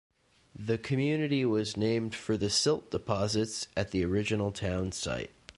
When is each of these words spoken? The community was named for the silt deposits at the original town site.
The 0.55 0.79
community 0.79 1.45
was 1.45 1.77
named 1.77 2.15
for 2.15 2.35
the 2.35 2.49
silt 2.49 2.89
deposits 2.89 3.67
at 3.77 3.91
the 3.91 4.03
original 4.03 4.51
town 4.51 4.93
site. 4.93 5.29